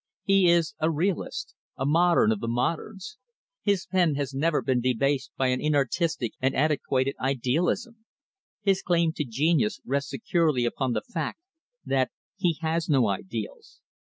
[0.23, 3.19] He is a realist a modern of the moderns.
[3.61, 7.97] His pen has never been debased by an inartistic and antiquated idealism.
[8.63, 11.37] His claim to genius rests securely upon the fact
[11.85, 13.81] that he has no ideals.